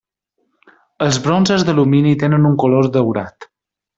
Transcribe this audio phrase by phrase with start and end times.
[1.07, 3.51] Els bronzes d'alumini tenen un color daurat.